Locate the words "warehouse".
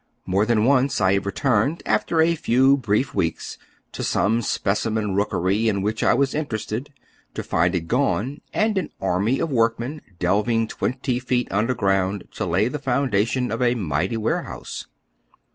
14.17-14.87